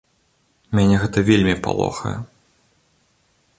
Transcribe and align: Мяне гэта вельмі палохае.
Мяне 0.77 0.95
гэта 1.03 1.23
вельмі 1.29 1.55
палохае. 1.67 2.17